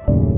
[0.00, 0.35] you